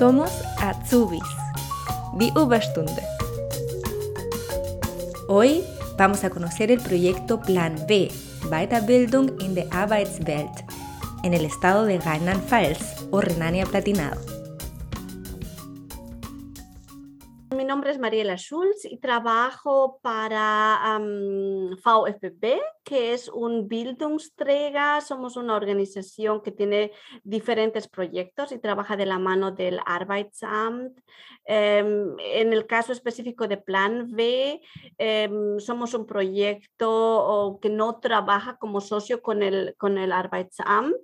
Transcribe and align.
Somos 0.00 0.30
Azubis, 0.56 1.20
die 2.18 2.32
Überstunde. 2.34 3.02
Hoy 5.28 5.62
vamos 5.98 6.24
a 6.24 6.30
conocer 6.30 6.70
el 6.70 6.80
proyecto 6.80 7.38
Plan 7.38 7.74
B, 7.86 8.10
Weiterbildung 8.50 9.38
in 9.42 9.54
der 9.54 9.70
Arbeitswelt, 9.70 10.64
en 11.22 11.34
el 11.34 11.44
estado 11.44 11.84
de 11.84 11.98
Rheinland-Pfalz 11.98 13.08
o 13.10 13.20
Renania 13.20 13.66
Platinado. 13.66 14.29
Mariela 18.00 18.36
Schulz 18.36 18.84
y 18.84 18.98
trabajo 18.98 20.00
para 20.02 20.98
VFB, 20.98 22.60
que 22.82 23.12
es 23.12 23.28
un 23.28 23.68
Bildungsträger. 23.68 25.02
Somos 25.02 25.36
una 25.36 25.54
organización 25.54 26.42
que 26.42 26.50
tiene 26.50 26.92
diferentes 27.22 27.88
proyectos 27.88 28.52
y 28.52 28.58
trabaja 28.58 28.96
de 28.96 29.06
la 29.06 29.18
mano 29.18 29.52
del 29.52 29.78
Arbeitsamt. 29.84 30.98
Em, 31.44 32.16
en 32.18 32.52
el 32.52 32.66
caso 32.66 32.92
específico 32.92 33.46
de 33.46 33.58
Plan 33.58 34.10
B, 34.10 34.60
em, 34.98 35.58
somos 35.60 35.94
un 35.94 36.06
proyecto 36.06 37.58
que 37.60 37.68
no 37.68 38.00
trabaja 38.00 38.56
como 38.56 38.80
socio 38.80 39.22
con 39.22 39.42
el, 39.42 39.74
con 39.78 39.98
el 39.98 40.12
Arbeitsamt. 40.12 40.96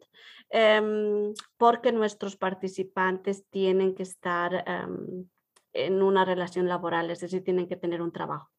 Em, 0.49 1.35
porque 1.57 1.91
nuestros 1.91 2.37
participantes 2.37 3.45
tienen 3.51 3.95
que 3.95 4.05
estar 4.05 4.65
en 5.85 6.03
una 6.03 6.25
relación 6.25 6.69
laboral, 6.69 7.11
es 7.11 7.21
decir, 7.21 7.45
tienen 7.45 7.69
que 7.69 7.77
tener 7.77 8.03
un 8.03 8.13
trabajo. 8.13 8.51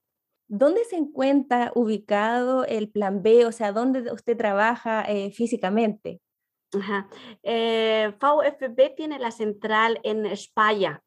¿Dónde 0.48 0.86
se 0.86 0.96
encuentra 0.96 1.72
ubicado 1.76 2.64
el 2.66 2.90
plan 2.90 3.22
B? 3.22 3.46
O 3.46 3.52
sea, 3.52 3.72
¿dónde 3.74 4.12
usted 4.12 4.38
trabaja 4.38 5.04
eh, 5.04 5.32
físicamente? 5.32 6.22
Ajá. 6.74 7.10
Eh, 7.44 8.14
VFB 8.20 8.96
tiene 8.96 9.20
la 9.20 9.32
central 9.32 10.00
en 10.04 10.26
España, 10.26 11.02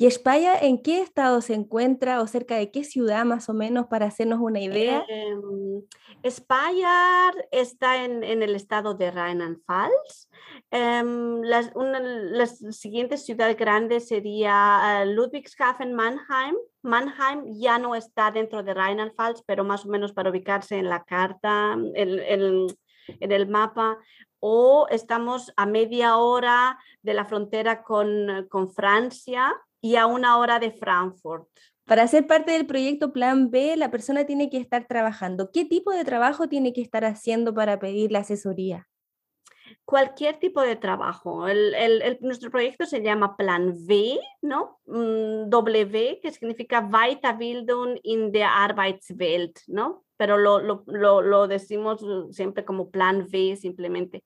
¿Y 0.00 0.06
España 0.06 0.54
en 0.58 0.82
qué 0.82 1.02
estado 1.02 1.42
se 1.42 1.52
encuentra 1.52 2.22
o 2.22 2.26
cerca 2.26 2.56
de 2.56 2.70
qué 2.70 2.84
ciudad 2.84 3.26
más 3.26 3.50
o 3.50 3.52
menos 3.52 3.88
para 3.88 4.06
hacernos 4.06 4.38
una 4.40 4.58
idea? 4.58 5.04
Eh, 5.06 5.36
España 6.22 7.30
está 7.50 8.02
en, 8.06 8.24
el 8.24 8.54
estado 8.54 8.94
de 8.94 9.10
Rheinland-Pfalz. 9.10 10.30
Em, 10.70 11.42
las, 11.42 11.70
las, 11.74 12.60
siguientes 12.70 13.26
ciudades 13.26 13.58
grandes 13.58 14.08
sería 14.08 15.02
uh, 15.04 15.06
Ludwigshafen, 15.06 15.92
Mannheim. 15.92 16.56
Mannheim 16.80 17.60
ya 17.60 17.76
no 17.76 17.94
está 17.94 18.30
dentro 18.30 18.62
de 18.62 18.72
Rheinland-Pfalz, 18.72 19.42
pero 19.44 19.64
más 19.64 19.84
o 19.84 19.90
menos 19.90 20.14
para 20.14 20.30
ubicarse 20.30 20.78
en 20.78 20.88
la 20.88 21.04
carta, 21.04 21.76
en 21.94 22.70
el 23.32 23.48
mapa 23.48 23.98
o 24.42 24.86
estamos 24.88 25.52
a 25.58 25.66
media 25.66 26.16
hora 26.16 26.78
de 27.02 27.12
la 27.12 27.26
frontera 27.26 27.82
con 27.82 28.70
Francia, 28.74 29.54
y 29.80 29.96
a 29.96 30.06
una 30.06 30.38
hora 30.38 30.58
de 30.58 30.72
Frankfurt. 30.72 31.48
Para 31.84 32.06
ser 32.06 32.26
parte 32.26 32.52
del 32.52 32.66
proyecto 32.66 33.12
Plan 33.12 33.50
B, 33.50 33.76
la 33.76 33.90
persona 33.90 34.24
tiene 34.24 34.48
que 34.48 34.58
estar 34.58 34.86
trabajando. 34.86 35.50
¿Qué 35.52 35.64
tipo 35.64 35.90
de 35.90 36.04
trabajo 36.04 36.48
tiene 36.48 36.72
que 36.72 36.82
estar 36.82 37.04
haciendo 37.04 37.52
para 37.52 37.80
pedir 37.80 38.12
la 38.12 38.20
asesoría? 38.20 38.86
Cualquier 39.84 40.38
tipo 40.38 40.62
de 40.62 40.76
trabajo. 40.76 41.46
nuestro 42.20 42.50
proyecto 42.50 42.86
se 42.86 43.02
llama 43.02 43.36
Plan 43.36 43.70
V, 43.70 44.20
¿no? 44.42 44.78
Mm, 44.86 45.48
w, 45.48 46.20
que 46.22 46.30
significa 46.30 46.80
Weiterbildung 46.80 47.98
in 48.04 48.30
der 48.30 48.48
Arbeitswelt, 48.48 49.58
¿no? 49.66 50.04
Pero 50.16 50.38
lo, 50.38 50.60
lo, 50.60 51.22
lo 51.22 51.48
decimos 51.48 52.04
siempre 52.30 52.64
como 52.64 52.90
Plan 52.90 53.22
V 53.22 53.56
simplemente. 53.56 54.22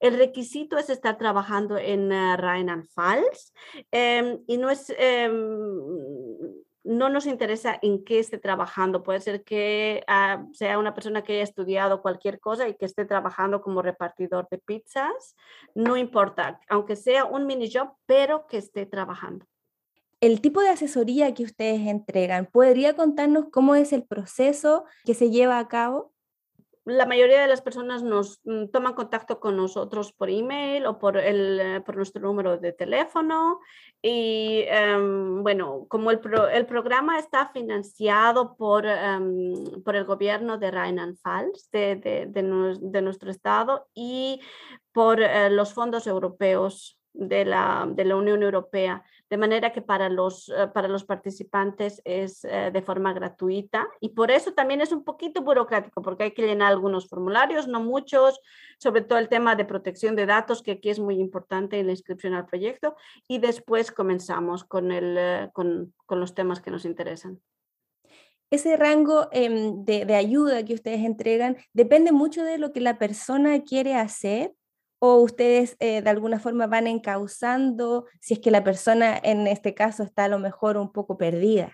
El 0.00 0.18
requisito 0.18 0.78
es 0.78 0.90
estar 0.90 1.16
trabajando 1.18 1.78
en 1.78 2.12
uh, 2.12 2.36
Rheinland-Pfalz 2.36 3.52
em, 3.90 4.38
y 4.46 4.58
no 4.58 4.70
es... 4.70 4.92
Em, 4.98 6.64
no 6.86 7.08
nos 7.08 7.26
interesa 7.26 7.78
en 7.82 8.04
qué 8.04 8.20
esté 8.20 8.38
trabajando. 8.38 9.02
Puede 9.02 9.20
ser 9.20 9.42
que 9.42 10.04
ah, 10.06 10.46
sea 10.52 10.78
una 10.78 10.94
persona 10.94 11.22
que 11.22 11.34
haya 11.34 11.42
estudiado 11.42 12.00
cualquier 12.00 12.38
cosa 12.38 12.68
y 12.68 12.74
que 12.74 12.86
esté 12.86 13.04
trabajando 13.04 13.60
como 13.60 13.82
repartidor 13.82 14.46
de 14.50 14.58
pizzas. 14.58 15.34
No 15.74 15.96
importa, 15.96 16.60
aunque 16.68 16.94
sea 16.94 17.24
un 17.24 17.46
mini 17.46 17.68
job, 17.70 17.90
pero 18.06 18.46
que 18.46 18.58
esté 18.58 18.86
trabajando. 18.86 19.44
El 20.20 20.40
tipo 20.40 20.60
de 20.60 20.68
asesoría 20.68 21.34
que 21.34 21.42
ustedes 21.42 21.80
entregan, 21.88 22.46
¿podría 22.46 22.94
contarnos 22.94 23.46
cómo 23.50 23.74
es 23.74 23.92
el 23.92 24.04
proceso 24.04 24.84
que 25.04 25.14
se 25.14 25.30
lleva 25.30 25.58
a 25.58 25.68
cabo? 25.68 26.12
La 26.86 27.04
mayoría 27.04 27.40
de 27.40 27.48
las 27.48 27.62
personas 27.62 28.04
nos 28.04 28.40
mm, 28.44 28.68
toman 28.68 28.94
contacto 28.94 29.40
con 29.40 29.56
nosotros 29.56 30.12
por 30.12 30.30
email 30.30 30.86
o 30.86 30.98
por, 30.98 31.16
el, 31.16 31.60
eh, 31.60 31.80
por 31.80 31.96
nuestro 31.96 32.22
número 32.22 32.58
de 32.58 32.72
teléfono. 32.72 33.58
Y 34.00 34.62
em, 34.68 35.42
bueno, 35.42 35.86
como 35.88 36.12
el, 36.12 36.20
el, 36.52 36.66
programa 36.66 37.18
está 37.18 37.48
financiado 37.48 38.56
por, 38.56 38.86
em, 38.86 39.82
por 39.84 39.96
el 39.96 40.04
gobierno 40.04 40.58
de 40.58 40.70
Rheinland-Pfalz, 40.70 41.70
de, 41.72 41.96
de, 41.96 42.26
de, 42.80 43.02
nuestro 43.02 43.32
estado, 43.32 43.88
y 43.92 44.40
por 44.92 45.20
eh, 45.20 45.50
los 45.50 45.74
fondos 45.74 46.06
europeos 46.06 47.00
de 47.12 47.44
la, 47.44 47.84
de 47.90 48.04
la 48.04 48.14
Unión 48.14 48.44
Europea, 48.44 49.02
de 49.28 49.36
manera 49.36 49.72
que 49.72 49.82
para 49.82 50.08
los, 50.08 50.48
eh, 50.48 50.68
para 50.72 50.88
los 50.88 51.04
participantes 51.04 52.00
es 52.04 52.44
eh, 52.44 52.70
de 52.72 52.82
forma 52.82 53.12
gratuita 53.12 53.88
y 54.00 54.10
por 54.10 54.30
eso 54.30 54.52
también 54.52 54.80
es 54.80 54.92
un 54.92 55.04
poquito 55.04 55.42
burocrático, 55.42 56.02
porque 56.02 56.24
hay 56.24 56.30
que 56.32 56.46
llenar 56.46 56.72
algunos 56.72 57.08
formularios, 57.08 57.66
no 57.66 57.80
muchos, 57.80 58.40
sobre 58.78 59.02
todo 59.02 59.18
el 59.18 59.28
tema 59.28 59.56
de 59.56 59.64
protección 59.64 60.14
de 60.16 60.26
datos, 60.26 60.62
que 60.62 60.72
aquí 60.72 60.90
es 60.90 61.00
muy 61.00 61.18
importante 61.18 61.78
en 61.78 61.86
la 61.86 61.92
inscripción 61.92 62.34
al 62.34 62.46
proyecto, 62.46 62.96
y 63.26 63.38
después 63.38 63.90
comenzamos 63.90 64.64
con, 64.64 64.92
el, 64.92 65.16
eh, 65.18 65.50
con, 65.52 65.92
con 66.06 66.20
los 66.20 66.34
temas 66.34 66.60
que 66.60 66.70
nos 66.70 66.84
interesan. 66.84 67.40
Ese 68.48 68.76
rango 68.76 69.28
em, 69.32 69.84
de, 69.84 70.04
de 70.04 70.14
ayuda 70.14 70.64
que 70.64 70.74
ustedes 70.74 71.00
entregan 71.00 71.56
depende 71.72 72.12
mucho 72.12 72.44
de 72.44 72.58
lo 72.58 72.72
que 72.72 72.80
la 72.80 72.96
persona 72.96 73.64
quiere 73.64 73.96
hacer 73.96 74.54
o 74.98 75.16
ustedes 75.16 75.76
eh, 75.80 76.02
de 76.02 76.10
alguna 76.10 76.38
forma 76.38 76.66
van 76.66 76.86
encauzando 76.86 78.06
si 78.20 78.34
es 78.34 78.40
que 78.40 78.50
la 78.50 78.64
persona 78.64 79.18
en 79.22 79.46
este 79.46 79.74
caso 79.74 80.02
está 80.02 80.24
a 80.24 80.28
lo 80.28 80.38
mejor 80.38 80.76
un 80.76 80.92
poco 80.92 81.18
perdida? 81.18 81.72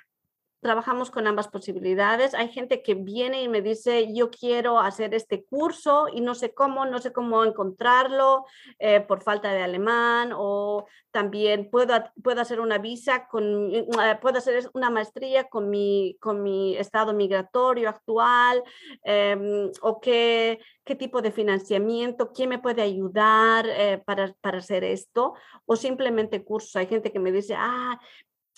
Trabajamos 0.63 1.11
con 1.11 1.27
ambas 1.27 1.49
posibilidades. 1.49 2.35
Hay 2.35 2.49
gente 2.49 2.83
que 2.83 2.95
viene 2.95 3.43
y 3.43 3.49
me 3.49 3.63
dice, 3.63 4.15
yo 4.15 4.31
quiero 4.31 4.79
hacer 4.79 5.13
este 5.13 5.45
curso 5.45 6.07
y 6.11 6.21
no 6.21 6.37
sé 6.37 6.55
cómo, 6.55 6.87
no 6.87 7.01
sé 7.01 7.13
cómo 7.13 7.45
encontrarlo 7.45 8.47
eh, 8.79 9.01
por 9.01 9.23
falta 9.23 9.53
de 9.53 9.61
alemán 9.61 10.31
o 10.33 10.87
también 11.11 11.69
puedo, 11.69 11.95
puedo 12.23 12.41
hacer 12.41 12.61
una 12.61 12.79
visa, 12.79 13.27
con, 13.27 13.75
eh, 13.75 13.87
puedo 14.23 14.39
hacer 14.39 14.71
una 14.73 14.89
maestría 14.89 15.49
con 15.49 15.69
mi, 15.69 16.17
con 16.21 16.45
mi 16.45 16.77
estado 16.77 17.13
migratorio 17.13 17.89
actual 17.89 18.63
em, 19.03 19.69
o 19.83 20.01
qué, 20.01 20.61
qué 20.85 20.95
tipo 20.95 21.21
de 21.23 21.33
financiamiento, 21.33 22.33
quién 22.33 22.51
me 22.51 22.61
puede 22.61 22.83
ayudar 22.83 23.67
eh, 23.69 24.01
para, 24.07 24.33
para 24.41 24.59
hacer 24.59 24.85
esto 24.85 25.35
o 25.67 25.75
simplemente 25.75 26.45
cursos. 26.45 26.77
Hay 26.77 26.87
gente 26.87 27.11
que 27.11 27.19
me 27.19 27.33
dice, 27.33 27.57
ah, 27.59 27.99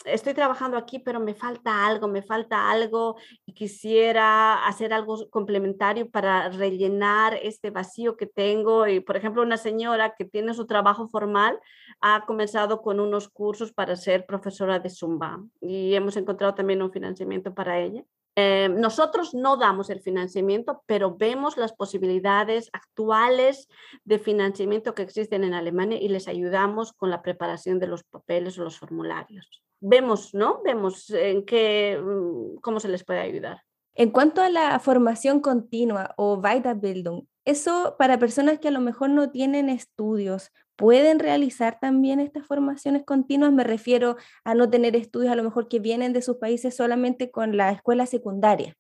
estoy 0.04 0.34
trabajando 0.34 0.76
aquí, 0.76 0.98
pero 0.98 1.20
me 1.20 1.34
falta 1.34 1.86
algo, 1.86 2.08
me 2.08 2.22
falta 2.22 2.70
algo 2.70 3.16
y 3.46 3.54
quisiera 3.54 4.66
hacer 4.66 4.92
algo 4.92 5.28
complementario 5.30 6.10
para 6.10 6.48
rellenar 6.48 7.38
este 7.42 7.70
vacío 7.70 8.16
que 8.16 8.26
tengo. 8.26 8.86
Y, 8.86 9.00
por 9.00 9.16
ejemplo, 9.16 9.42
una 9.42 9.56
señora 9.56 10.14
que 10.16 10.24
tiene 10.24 10.54
su 10.54 10.66
trabajo 10.66 11.08
formal 11.08 11.58
ha 12.00 12.24
comenzado 12.26 12.82
con 12.82 13.00
unos 13.00 13.28
cursos 13.28 13.72
para 13.72 13.96
ser 13.96 14.26
profesora 14.26 14.78
de 14.78 14.90
Zumba 14.90 15.42
y 15.60 15.94
hemos 15.94 16.16
encontrado 16.16 16.54
también 16.54 16.82
un 16.82 16.92
financiamiento 16.92 17.54
para 17.54 17.80
ella. 17.80 18.04
Eh, 18.36 18.68
nosotros 18.68 19.34
no 19.34 19.56
damos 19.56 19.90
el 19.90 20.00
financiamiento, 20.00 20.82
pero 20.86 21.16
vemos 21.16 21.56
las 21.56 21.72
posibilidades 21.72 22.68
actuales 22.72 23.68
de 24.04 24.18
financiamiento 24.18 24.94
que 24.94 25.02
existen 25.02 25.44
en 25.44 25.54
Alemania 25.54 26.00
y 26.00 26.08
les 26.08 26.26
ayudamos 26.26 26.92
con 26.92 27.10
la 27.10 27.22
preparación 27.22 27.78
de 27.78 27.86
los 27.86 28.02
papeles 28.02 28.58
o 28.58 28.64
los 28.64 28.78
formularios 28.78 29.64
vemos, 29.84 30.34
¿no? 30.34 30.62
Vemos 30.64 31.10
en 31.10 31.44
qué, 31.44 32.00
mm, 32.02 32.60
cómo 32.60 32.80
se 32.80 32.88
les 32.88 33.04
puede 33.04 33.20
ayudar. 33.20 33.60
En 33.94 34.10
cuanto 34.10 34.40
a 34.40 34.48
la 34.48 34.78
formación 34.80 35.40
continua 35.40 36.14
o 36.16 36.34
Weiterbildung, 36.34 37.26
eso 37.44 37.96
para 37.98 38.18
personas 38.18 38.58
que 38.58 38.68
a 38.68 38.70
lo 38.70 38.80
mejor 38.80 39.10
no 39.10 39.30
tienen 39.30 39.68
estudios, 39.68 40.50
¿pueden 40.76 41.18
realizar 41.18 41.78
también 41.80 42.20
estas 42.20 42.46
formaciones 42.46 43.04
continuas? 43.04 43.52
Me 43.52 43.64
refiero 43.64 44.16
a 44.44 44.54
no 44.54 44.70
tener 44.70 44.96
estudios 44.96 45.32
a 45.32 45.36
lo 45.36 45.42
mejor 45.42 45.68
que 45.68 45.78
vienen 45.78 46.12
de 46.12 46.22
sus 46.22 46.36
países 46.36 46.76
solamente 46.76 47.30
con 47.30 47.56
la 47.56 47.70
escuela 47.70 48.06
secundaria. 48.06 48.76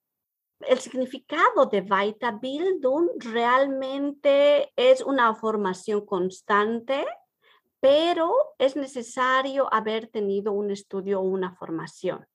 El 0.60 0.78
significado 0.78 1.66
de 1.70 1.80
Weiterbildung 1.82 3.08
realmente 3.18 4.72
es 4.76 5.02
una 5.02 5.34
formación 5.34 6.06
constante 6.06 7.04
pero 7.84 8.32
es 8.56 8.76
necesario 8.76 9.68
haber 9.70 10.06
tenido 10.06 10.52
un 10.52 10.70
estudio 10.70 11.20
o 11.20 11.22
una 11.22 11.54
formación. 11.54 12.26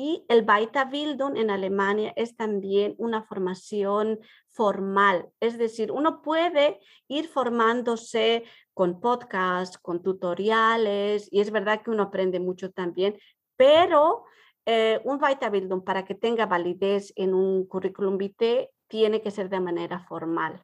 Y 0.00 0.24
el 0.28 0.48
Weiterbildung 0.48 1.36
en 1.36 1.50
Alemania 1.50 2.12
es 2.14 2.36
también 2.36 2.94
una 2.98 3.24
formación 3.24 4.20
formal, 4.46 5.28
es 5.40 5.58
decir, 5.58 5.90
uno 5.90 6.22
puede 6.22 6.78
ir 7.08 7.26
formándose 7.26 8.44
con 8.74 9.00
podcasts, 9.00 9.76
con 9.76 10.00
tutoriales, 10.00 11.28
y 11.32 11.40
es 11.40 11.50
verdad 11.50 11.82
que 11.82 11.90
uno 11.90 12.04
aprende 12.04 12.38
mucho 12.38 12.70
también, 12.70 13.18
pero 13.56 14.22
eh, 14.66 15.00
un 15.02 15.20
Weiterbildung 15.20 15.82
para 15.82 16.04
que 16.04 16.14
tenga 16.14 16.46
validez 16.46 17.12
en 17.16 17.34
un 17.34 17.66
currículum 17.66 18.18
vitae 18.18 18.70
tiene 18.86 19.20
que 19.20 19.32
ser 19.32 19.48
de 19.48 19.58
manera 19.58 19.98
formal. 19.98 20.62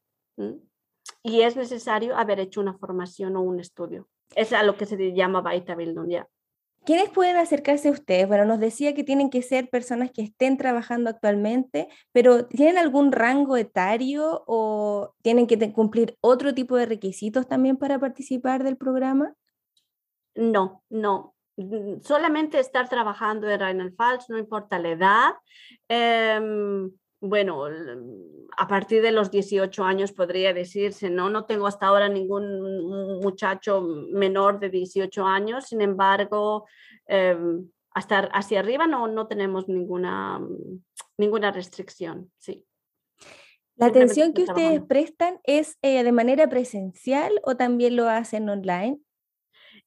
Y 1.25 1.41
es 1.41 1.57
necesario 1.57 2.17
haber 2.17 2.39
hecho 2.39 2.61
una 2.61 2.79
formación 2.79 3.35
o 3.35 3.41
un 3.41 3.59
estudio. 3.59 4.07
Es 4.37 4.53
a 4.53 4.63
lo 4.63 4.77
que 4.77 4.87
se 4.87 5.13
llama 5.13 5.41
Weiterbildung 5.41 6.09
ya. 6.09 6.29
¿Quiénes 6.85 7.09
pueden 7.09 7.37
acercarse 7.37 7.89
a 7.89 7.93
ustedes? 7.93 8.29
Bueno, 8.29 8.45
nos 8.45 8.61
decía 8.61 8.95
que 8.95 9.05
tienen 9.05 9.31
que 9.31 9.41
ser 9.41 9.71
personas 9.71 10.11
que 10.11 10.23
estén 10.23 10.59
trabajando 10.59 11.09
actualmente, 11.09 11.89
pero 12.13 12.47
¿tienen 12.47 12.77
algún 12.77 13.11
rango 13.11 13.57
etario 13.57 14.45
o 14.47 15.15
tienen 15.23 15.47
que 15.47 15.73
cumplir 15.73 16.19
otro 16.21 16.53
tipo 16.53 16.77
de 16.77 16.85
requisitos 16.85 17.49
también 17.49 17.79
para 17.79 17.99
participar 17.99 18.65
del 18.65 18.77
programa? 18.77 19.35
No, 20.35 20.83
no. 20.91 21.35
Solamente 22.03 22.59
estar 22.59 22.89
trabajando 22.89 23.49
en 23.49 23.61
Rheinland-Pfalz, 23.61 24.29
no 24.29 24.37
importa 24.37 24.79
la 24.79 24.91
edad. 24.91 25.31
Em, 25.89 26.91
bueno, 27.29 27.67
a 28.57 28.69
partir 28.69 29.03
de 29.03 29.13
los 29.13 29.31
18 29.31 29.85
años 29.85 30.13
podría 30.13 30.53
decirse, 30.53 31.11
no, 31.11 31.31
no 31.31 31.45
tengo 31.45 31.67
hasta 31.67 31.87
ahora 31.87 32.09
ningún 32.09 33.21
muchacho 33.21 33.83
menor 34.13 34.61
de 34.61 34.71
18 34.71 35.25
años, 35.25 35.67
sin 35.67 35.81
embargo, 35.81 36.67
em, 37.07 37.69
hasta 37.91 38.21
hacia 38.33 38.61
arriba 38.61 38.87
no, 38.87 39.09
no 39.09 39.27
tenemos 39.27 39.69
ninguna, 39.69 40.41
ninguna 41.17 41.51
restricción, 41.51 42.31
sí. 42.39 42.65
¿La 43.77 43.87
atención 43.87 44.33
que 44.35 44.45
ustedes 44.45 44.83
prestan 44.83 45.41
es 45.43 45.79
eh, 45.83 46.05
de 46.05 46.13
manera 46.13 46.49
presencial 46.49 47.33
o 47.43 47.57
también 47.57 47.97
lo 47.97 48.09
hacen 48.09 48.49
online? 48.49 49.01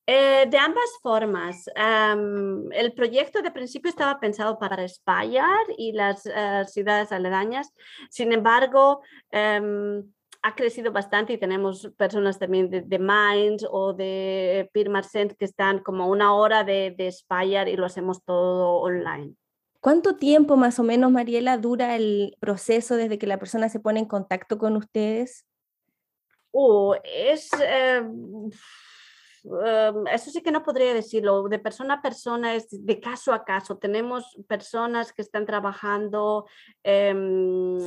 Eh, 0.09 0.45
de 0.49 0.57
ambas 0.57 0.89
formas. 1.01 1.69
el 1.75 2.93
proyecto 2.93 3.41
de 3.41 3.51
principio 3.51 3.89
estaba 3.89 4.21
pensado 4.21 4.57
para 4.57 4.81
España 4.85 5.45
y 5.77 5.91
las 5.91 6.25
eh, 6.25 6.63
ciudades 6.65 7.11
aledañas. 7.11 7.73
Sin 8.09 8.31
embargo, 8.31 9.01
em, 9.31 10.09
ha 10.41 10.55
crecido 10.55 10.93
bastante 10.93 11.33
y 11.33 11.37
tenemos 11.37 11.91
personas 11.97 12.39
también 12.39 12.69
de, 12.69 12.99
Mainz 12.99 13.65
o 13.69 13.91
de 13.91 14.69
Pirmasens 14.71 15.35
que 15.35 15.43
están 15.43 15.79
como 15.79 16.07
una 16.07 16.33
hora 16.35 16.63
de, 16.63 16.95
de 16.97 17.07
España 17.07 17.67
y 17.67 17.75
lo 17.75 17.85
hacemos 17.85 18.23
todo 18.23 18.77
online. 18.77 19.35
¿Cuánto 19.81 20.15
tiempo 20.15 20.55
más 20.55 20.79
o 20.79 20.83
menos, 20.83 21.11
Mariela, 21.11 21.57
dura 21.57 21.97
el 21.97 22.37
proceso 22.39 22.95
desde 22.95 23.17
que 23.17 23.27
la 23.27 23.39
persona 23.39 23.67
se 23.67 23.81
pone 23.81 23.99
en 23.99 24.05
contacto 24.05 24.57
con 24.57 24.77
ustedes? 24.77 25.45
Uh, 26.51 26.93
es... 27.03 27.49
Em, 27.61 28.49
Em, 29.65 30.07
eso 30.07 30.29
sí 30.29 30.41
que 30.41 30.51
no 30.51 30.63
podría 30.63 30.93
decirlo, 30.93 31.47
de 31.47 31.59
persona 31.59 31.95
a 31.95 32.01
persona, 32.01 32.55
es 32.55 32.67
de 32.69 32.99
caso 32.99 33.33
a 33.33 33.45
caso. 33.45 33.77
Tenemos 33.77 34.37
personas 34.47 35.13
que 35.13 35.21
están 35.21 35.45
trabajando 35.45 36.45
em, 36.83 37.77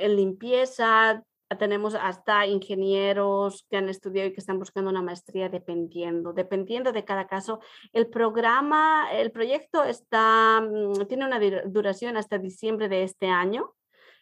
en 0.00 0.16
limpieza, 0.16 1.22
tenemos 1.58 1.94
hasta 1.94 2.46
ingenieros 2.46 3.66
que 3.70 3.76
han 3.76 3.88
estudiado 3.88 4.28
y 4.28 4.32
que 4.32 4.40
están 4.40 4.58
buscando 4.58 4.90
una 4.90 5.02
maestría 5.02 5.48
dependiendo, 5.48 6.32
dependiendo 6.32 6.92
de 6.92 7.04
cada 7.04 7.26
caso. 7.26 7.60
El 7.92 8.08
programa, 8.08 9.08
el 9.12 9.30
proyecto 9.30 9.84
está, 9.84 10.60
mm, 10.60 11.06
tiene 11.06 11.26
una 11.26 11.38
duración 11.66 12.16
hasta 12.16 12.38
diciembre 12.38 12.88
de 12.88 13.04
este 13.04 13.28
año 13.28 13.74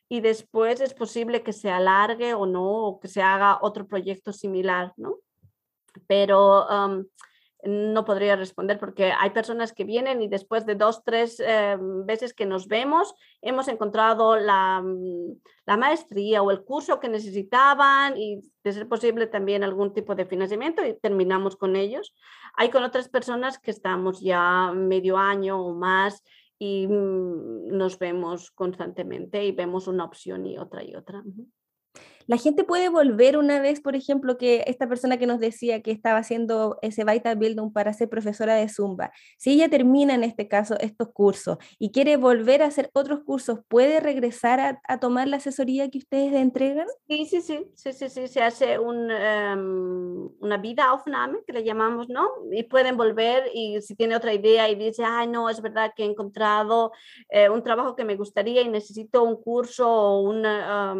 y 0.08 0.20
después 0.20 0.80
es 0.80 0.94
posible 0.94 1.42
que 1.42 1.52
se 1.52 1.70
alargue 1.70 2.34
o 2.34 2.44
no, 2.46 2.86
o 2.86 3.00
que 3.00 3.08
se 3.08 3.22
haga 3.22 3.58
otro 3.62 3.86
proyecto 3.86 4.32
similar, 4.32 4.92
¿no? 4.96 5.16
Pero 6.06 6.66
no 7.64 8.04
podría 8.04 8.34
responder 8.34 8.78
porque 8.78 9.12
hay 9.12 9.30
personas 9.30 9.72
que 9.72 9.84
vienen 9.84 10.20
y 10.20 10.28
después 10.28 10.66
de 10.66 10.74
dos, 10.74 11.04
tres 11.04 11.38
eh, 11.38 11.76
veces 11.78 12.34
que 12.34 12.44
nos 12.44 12.66
vemos, 12.66 13.14
hemos 13.40 13.68
encontrado 13.68 14.36
la, 14.36 14.82
mm, 14.82 15.38
la, 15.66 15.76
maestría 15.76 16.42
o 16.42 16.50
el 16.50 16.64
curso 16.64 16.98
que 16.98 17.08
necesitaban 17.08 18.18
y 18.18 18.40
de 18.64 18.72
ser 18.72 18.88
posible 18.88 19.28
también 19.28 19.62
algún 19.62 19.94
tipo 19.94 20.14
de 20.16 20.26
financiamiento 20.26 20.84
y 20.84 20.98
terminamos 20.98 21.56
con 21.56 21.76
ellos. 21.76 22.14
Hay 22.54 22.70
con 22.70 22.82
otras 22.82 23.08
personas 23.08 23.58
que 23.58 23.70
estamos 23.70 24.20
ya 24.20 24.72
medio 24.74 25.16
año 25.16 25.64
o 25.64 25.72
más 25.72 26.24
y 26.58 26.88
mm, 26.88 27.68
nos 27.68 27.96
vemos 27.96 28.50
constantemente 28.50 29.44
y 29.44 29.52
vemos 29.52 29.86
una 29.86 30.04
opción 30.04 30.46
y 30.46 30.58
otra 30.58 30.82
y 30.82 30.96
otra. 30.96 31.22
La 32.32 32.38
gente 32.38 32.64
puede 32.64 32.88
volver 32.88 33.36
una 33.36 33.60
vez, 33.60 33.82
por 33.82 33.94
ejemplo, 33.94 34.38
que 34.38 34.64
esta 34.66 34.88
persona 34.88 35.18
que 35.18 35.26
nos 35.26 35.38
decía 35.38 35.82
que 35.82 35.90
estaba 35.90 36.16
haciendo 36.20 36.78
ese 36.80 37.04
Weiterbildung 37.04 37.74
para 37.74 37.92
ser 37.92 38.08
profesora 38.08 38.54
de 38.54 38.70
Zumba, 38.70 39.12
si 39.36 39.50
ella 39.50 39.68
termina 39.68 40.14
en 40.14 40.24
este 40.24 40.48
caso 40.48 40.78
estos 40.80 41.08
cursos 41.12 41.58
y 41.78 41.92
quiere 41.92 42.16
volver 42.16 42.62
a 42.62 42.68
hacer 42.68 42.88
otros 42.94 43.20
cursos, 43.26 43.58
¿puede 43.68 44.00
regresar 44.00 44.80
a, 44.82 44.98
tomar 44.98 45.28
la 45.28 45.36
asesoría 45.36 45.90
que 45.90 45.98
ustedes 45.98 46.32
entregan? 46.32 46.86
Sí, 47.06 47.26
sí, 47.26 47.42
sí, 47.42 47.66
sí, 47.74 47.92
sí, 47.92 48.08
sí, 48.08 48.26
se 48.26 48.40
hace 48.40 48.78
un, 48.78 49.10
um, 49.10 50.30
una 50.40 50.56
vida 50.56 50.86
que 51.46 51.52
le 51.52 51.64
llamamos, 51.64 52.08
¿no? 52.08 52.30
Y 52.50 52.62
pueden 52.62 52.96
volver 52.96 53.50
y 53.52 53.82
si 53.82 53.94
tiene 53.94 54.16
otra 54.16 54.32
idea 54.32 54.70
y 54.70 54.74
dice, 54.74 55.04
ay, 55.04 55.26
no, 55.26 55.50
es 55.50 55.60
verdad 55.60 55.92
que 55.94 56.04
he 56.04 56.06
encontrado 56.06 56.92
eh, 57.28 57.50
un 57.50 57.62
trabajo 57.62 57.94
que 57.94 58.06
me 58.06 58.16
gustaría 58.16 58.62
y 58.62 58.70
necesito 58.70 59.22
un 59.22 59.36
curso 59.36 59.86
o 59.86 60.22
una, 60.22 60.94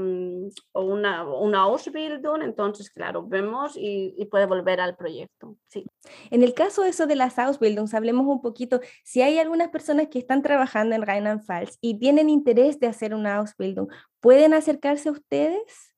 o 0.73 0.83
una 0.83 1.22
una, 1.25 1.63
Ausbildung, 1.63 2.43
entonces, 2.43 2.91
claro, 2.91 3.27
vemos 3.27 3.73
y, 3.77 4.27
puede 4.31 4.47
volver 4.47 4.81
al 4.81 4.97
proyecto. 4.97 5.57
Sí. 5.69 5.87
En 6.31 6.43
el 6.43 6.55
caso 6.55 6.83
de 6.83 6.91
eso 6.91 7.07
de 7.07 7.17
las 7.17 7.39
Ausbildungs, 7.39 7.95
hablemos 7.95 8.27
un 8.27 8.41
poquito, 8.41 8.81
si 9.05 9.23
hay 9.23 9.39
algunas 9.39 9.69
personas 9.69 10.09
que 10.09 10.19
están 10.19 10.43
trabajando 10.43 10.95
en 10.95 11.03
Rheinland-Pfalz 11.03 11.79
y 11.81 11.99
tienen 11.99 12.31
interés 12.31 12.81
de 12.81 12.87
hacer 12.87 13.15
una 13.15 13.37
Ausbildung, 13.37 13.89
¿pueden 14.21 14.55
acercarse 14.55 15.09
a 15.09 15.13
ustedes? 15.13 15.93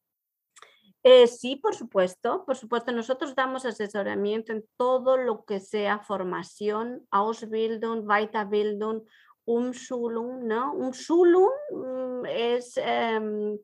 Eh, 1.06 1.27
sí, 1.27 1.56
por 1.56 1.75
supuesto, 1.75 2.44
por 2.47 2.56
supuesto. 2.56 2.91
Nosotros 2.91 3.35
damos 3.35 3.67
asesoramiento 3.67 4.53
en 4.53 4.65
todo 4.79 5.19
lo 5.19 5.44
que 5.44 5.61
sea 5.61 5.99
formación, 5.99 7.06
Ausbildung, 7.11 8.09
Weiterbildung, 8.09 9.03
Umschulung, 9.44 10.47
¿no? 10.47 10.73
Umschulung 10.73 11.53
mm, 11.70 12.27
es... 12.27 12.77
Em, 12.79 13.59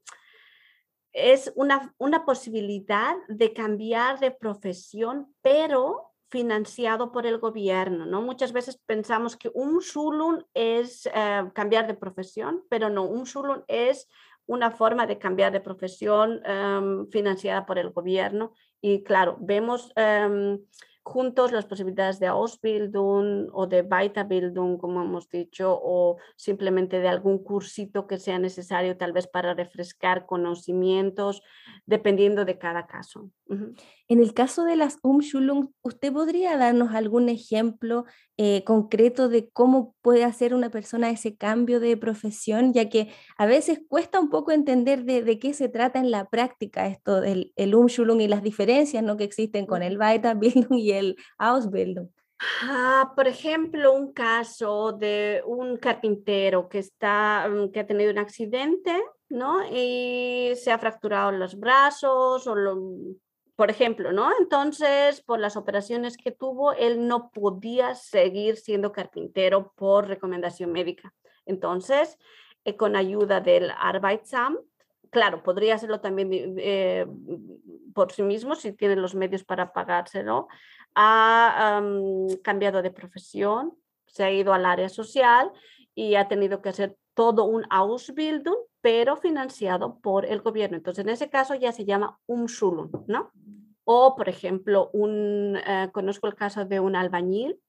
es 1.12 1.52
una, 1.56 1.94
una 1.98 2.24
posibilidad 2.24 3.16
de 3.28 3.52
cambiar 3.52 4.20
de 4.20 4.30
profesión, 4.30 5.34
pero 5.42 6.10
financiado 6.30 7.10
por 7.10 7.26
el 7.26 7.38
gobierno, 7.38 8.06
¿no? 8.06 8.22
Muchas 8.22 8.52
veces 8.52 8.78
pensamos 8.86 9.36
que 9.36 9.50
un 9.52 9.80
Schulung 9.80 10.44
es 10.54 11.06
eh, 11.12 11.42
cambiar 11.54 11.88
de 11.88 11.94
profesión, 11.94 12.62
pero 12.68 12.88
no, 12.88 13.04
un 13.04 13.26
Schulung 13.26 13.64
es 13.66 14.08
una 14.46 14.70
forma 14.70 15.06
de 15.06 15.18
cambiar 15.18 15.52
de 15.52 15.60
profesión 15.60 16.40
em, 16.44 17.06
financiada 17.08 17.66
por 17.66 17.78
el 17.78 17.90
gobierno 17.90 18.52
y 18.80 19.02
claro, 19.02 19.36
vemos 19.40 19.92
em, 19.96 20.58
juntos 21.02 21.52
las 21.52 21.66
posibilidades 21.66 22.20
de 22.20 22.26
Ausbildung 22.26 23.48
o 23.52 23.66
de 23.66 23.82
Weiterbildung, 23.82 24.78
como 24.78 25.02
hemos 25.02 25.28
dicho, 25.28 25.78
o 25.82 26.18
simplemente 26.36 27.00
de 27.00 27.08
algún 27.08 27.42
cursito 27.42 28.06
que 28.06 28.18
sea 28.18 28.38
necesario 28.38 28.96
tal 28.96 29.12
vez 29.12 29.26
para 29.26 29.54
refrescar 29.54 30.26
conocimientos, 30.26 31.42
dependiendo 31.86 32.44
de 32.44 32.58
cada 32.58 32.86
caso. 32.86 33.30
En 34.10 34.18
el 34.18 34.34
caso 34.34 34.64
de 34.64 34.74
las 34.74 34.98
Umschulung, 35.04 35.68
¿usted 35.82 36.12
podría 36.12 36.56
darnos 36.56 36.96
algún 36.96 37.28
ejemplo 37.28 38.06
eh, 38.36 38.64
concreto 38.64 39.28
de 39.28 39.48
cómo 39.50 39.94
puede 40.02 40.24
hacer 40.24 40.52
una 40.52 40.68
persona 40.68 41.10
ese 41.10 41.36
cambio 41.36 41.78
de 41.78 41.96
profesión? 41.96 42.72
Ya 42.72 42.88
que 42.88 43.14
a 43.38 43.46
veces 43.46 43.80
cuesta 43.88 44.18
un 44.18 44.28
poco 44.28 44.50
entender 44.50 45.04
de, 45.04 45.38
qué 45.38 45.54
se 45.54 45.68
trata 45.68 46.00
en 46.00 46.10
la 46.10 46.24
práctica 46.24 46.88
esto 46.88 47.20
del 47.20 47.52
el 47.54 47.72
Umschulung 47.72 48.20
y 48.20 48.26
las 48.26 48.42
diferencias 48.42 49.04
¿no? 49.04 49.16
que 49.16 49.22
existen 49.22 49.64
con 49.64 49.80
el 49.80 49.96
Weiterbildung 49.96 50.74
y 50.76 50.90
el 50.90 51.16
Ausbildung. 51.38 52.08
Ah, 52.62 53.12
por 53.14 53.28
ejemplo, 53.28 53.92
un 53.92 54.12
caso 54.12 54.90
de 54.90 55.40
un 55.46 55.76
carpintero 55.76 56.68
que, 56.68 56.80
está, 56.80 57.48
mm, 57.48 57.70
que 57.70 57.78
ha 57.78 57.86
tenido 57.86 58.10
un 58.10 58.18
accidente 58.18 58.92
¿no? 59.28 59.62
y 59.72 60.50
se 60.56 60.72
ha 60.72 60.78
fracturado 60.80 61.30
los 61.30 61.54
brazos 61.60 62.48
o 62.48 62.56
lo, 62.56 62.74
por 63.60 63.70
ejemplo, 63.70 64.10
¿no? 64.10 64.30
Entonces, 64.40 65.20
por 65.20 65.38
las 65.38 65.54
operaciones 65.54 66.16
que 66.16 66.30
tuvo, 66.30 66.72
él 66.72 67.06
no 67.06 67.30
podía 67.30 67.94
seguir 67.94 68.56
siendo 68.56 68.90
carpintero 68.90 69.74
por 69.76 70.08
recomendación 70.08 70.72
médica. 70.72 71.12
Entonces, 71.44 72.16
eh, 72.64 72.78
con 72.78 72.96
ayuda 72.96 73.42
del 73.42 73.70
Arbeitsamt, 73.78 74.60
claro, 75.10 75.42
podría 75.42 75.74
hacerlo 75.74 76.00
también 76.00 76.30
eh, 76.56 77.06
por 77.92 78.12
sí 78.12 78.22
mismo 78.22 78.54
si 78.54 78.72
tiene 78.72 78.96
los 78.96 79.14
medios 79.14 79.44
para 79.44 79.74
pagárselo, 79.74 80.48
ha 80.94 81.82
cambiado 82.42 82.80
de 82.80 82.90
profesión, 82.90 83.76
se 84.06 84.24
ha 84.24 84.32
ido 84.32 84.54
al 84.54 84.64
área 84.64 84.88
social 84.88 85.52
y 85.94 86.14
ha 86.14 86.28
tenido 86.28 86.62
que 86.62 86.70
hacer 86.70 86.96
todo 87.12 87.44
un 87.44 87.66
Ausbildung, 87.68 88.56
pero 88.80 89.16
financiado 89.16 89.98
por 90.00 90.24
el 90.24 90.40
gobierno. 90.40 90.76
Entonces, 90.76 91.04
en 91.04 91.10
ese 91.10 91.30
caso 91.30 91.54
ya 91.54 91.72
se 91.72 91.84
llama 91.84 92.18
Umschulung, 92.26 92.90
¿no? 93.06 93.30
O, 93.84 94.14
por 94.16 94.28
ejemplo, 94.28 94.90
un, 94.92 95.58
eh, 95.66 95.90
conozco 95.92 96.26
el 96.26 96.34
caso 96.34 96.64
de 96.64 96.80
un 96.80 96.96
albañil 96.96 97.60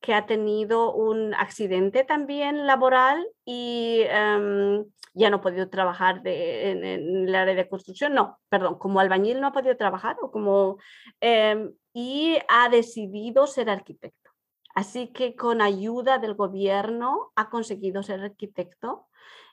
que 0.00 0.14
ha 0.14 0.26
tenido 0.26 0.94
un 0.94 1.34
accidente 1.34 2.04
también 2.04 2.66
laboral 2.66 3.26
y 3.44 4.02
em, 4.08 4.84
ya 5.14 5.30
no 5.30 5.38
ha 5.38 5.40
podido 5.40 5.68
trabajar 5.68 6.20
en, 6.24 6.84
el 6.84 7.34
área 7.34 7.54
de 7.54 7.68
construcción, 7.68 8.14
no, 8.14 8.38
perdón, 8.48 8.78
como 8.78 9.00
albañil 9.00 9.40
no 9.40 9.48
ha 9.48 9.52
podido 9.52 9.76
trabajar 9.76 10.16
o 10.22 10.30
como, 10.30 10.78
em, 11.20 11.72
y 11.92 12.38
ha 12.48 12.68
decidido 12.68 13.46
ser 13.46 13.70
arquitecto. 13.70 14.30
Así 14.74 15.08
que 15.08 15.34
con 15.34 15.60
ayuda 15.60 16.18
del 16.18 16.34
gobierno 16.34 17.32
ha 17.34 17.50
conseguido 17.50 18.02
ser 18.04 18.20
arquitecto 18.20 19.08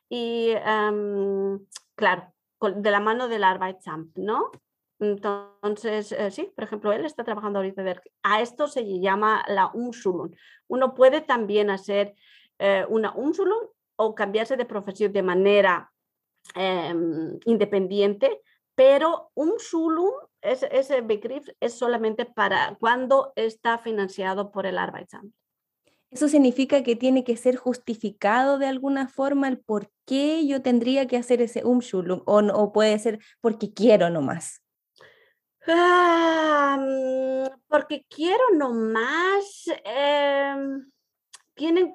y, 0.09 0.51
em, 0.51 1.59
claro, 1.95 2.33
de 2.61 2.91
la 2.91 2.99
mano 2.99 3.27
del 3.27 3.43
Arbeitsamt, 3.43 4.17
¿no? 4.17 4.51
Entonces, 4.99 6.11
eh, 6.13 6.31
sí, 6.31 6.51
por 6.55 6.63
ejemplo, 6.63 6.93
él 6.93 7.05
está 7.05 7.23
trabajando 7.23 7.59
ahorita. 7.59 8.01
a 8.23 8.41
esto 8.41 8.67
se 8.67 8.99
llama 8.99 9.43
la 9.47 9.67
Umschulung. 9.73 10.35
Uno 10.67 10.93
puede 10.93 11.21
también 11.21 11.69
hacer 11.69 12.15
eh, 12.59 12.85
una 12.89 13.13
Umschulung 13.13 13.67
o 13.97 14.15
cambiarse 14.15 14.57
de 14.57 14.65
profesión 14.65 15.11
de 15.11 15.23
manera 15.23 15.91
em, 16.55 17.39
independiente, 17.45 18.41
pero 18.75 19.31
Umschulung, 19.35 20.13
ese, 20.41 20.69
ese 20.71 21.03
es 21.59 21.73
solamente 21.77 22.25
para 22.25 22.75
cuando 22.79 23.33
está 23.35 23.77
financiado 23.77 24.51
por 24.51 24.65
el 24.65 24.77
Arbeitsamt. 24.77 25.33
¿Eso 26.15 26.29
significa 26.29 26.81
que 26.81 26.95
tiene 26.95 27.25
que 27.25 27.35
ser 27.35 27.57
justificado 27.57 28.57
de 28.57 28.67
alguna 28.67 29.09
forma 29.09 29.49
el 29.49 29.59
por 29.59 29.91
qué 30.05 30.47
yo 30.47 30.61
tendría 30.61 31.07
que 31.07 31.17
hacer 31.17 31.41
ese 31.41 31.65
Umschulung 31.65 32.21
o, 32.25 32.37
o 32.39 32.71
puede 32.71 32.97
ser 32.99 33.19
porque 33.41 33.73
quiero 33.73 34.09
nomás? 34.09 34.61
Ah, 35.67 36.77
mm, 36.79 37.59
porque 37.67 38.05
quiero 38.07 38.43
nomás, 38.53 39.65
eh, 39.83 40.55
tiene, 41.53 41.91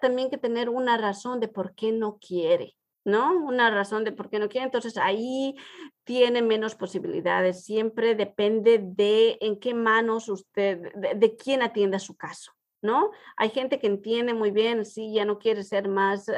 también 0.00 0.30
que 0.30 0.38
tener 0.38 0.68
una 0.68 0.96
razón 0.96 1.40
de 1.40 1.48
por 1.48 1.74
qué 1.74 1.90
no 1.90 2.20
quiere, 2.20 2.76
¿no? 3.04 3.44
Una 3.44 3.70
razón 3.72 4.04
de 4.04 4.12
por 4.12 4.30
qué 4.30 4.38
no 4.38 4.48
quiere. 4.48 4.66
Entonces 4.66 4.96
ahí 4.98 5.56
tiene 6.04 6.42
menos 6.42 6.76
posibilidades. 6.76 7.64
Siempre 7.64 8.14
depende 8.14 8.78
de 8.80 9.36
en 9.40 9.58
qué 9.58 9.74
manos 9.74 10.28
usted, 10.28 10.92
de, 10.94 11.36
quién 11.36 11.62
atienda 11.62 11.98
su 11.98 12.16
caso, 12.16 12.52
¿no? 12.82 13.10
Hay 13.36 13.50
gente 13.50 13.78
que 13.78 13.86
entiende 13.86 14.34
muy 14.34 14.50
bien, 14.50 14.84
si 14.84 15.12
ya 15.12 15.24
no 15.24 15.38
quiere 15.38 15.62
ser 15.62 15.88
más 15.88 16.30